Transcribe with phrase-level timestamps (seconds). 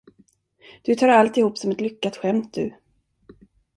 [0.83, 2.73] Du tar alltihop som ett lyckat skämt, du.